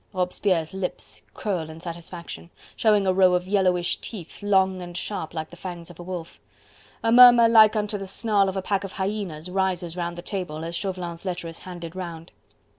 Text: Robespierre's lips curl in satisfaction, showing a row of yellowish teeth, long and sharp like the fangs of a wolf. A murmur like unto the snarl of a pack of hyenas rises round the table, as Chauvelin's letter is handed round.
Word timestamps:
Robespierre's 0.13 0.73
lips 0.73 1.21
curl 1.35 1.69
in 1.69 1.79
satisfaction, 1.79 2.49
showing 2.75 3.05
a 3.05 3.13
row 3.13 3.35
of 3.35 3.45
yellowish 3.45 3.97
teeth, 3.97 4.41
long 4.41 4.81
and 4.81 4.97
sharp 4.97 5.31
like 5.31 5.51
the 5.51 5.55
fangs 5.55 5.91
of 5.91 5.99
a 5.99 6.01
wolf. 6.01 6.39
A 7.03 7.11
murmur 7.11 7.47
like 7.47 7.75
unto 7.75 7.99
the 7.99 8.07
snarl 8.07 8.49
of 8.49 8.57
a 8.57 8.63
pack 8.63 8.83
of 8.83 8.93
hyenas 8.93 9.51
rises 9.51 9.95
round 9.95 10.17
the 10.17 10.23
table, 10.23 10.65
as 10.65 10.75
Chauvelin's 10.75 11.23
letter 11.23 11.47
is 11.47 11.59
handed 11.59 11.95
round. 11.95 12.31